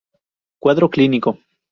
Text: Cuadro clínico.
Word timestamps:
Cuadro 0.57 0.89
clínico. 0.89 1.37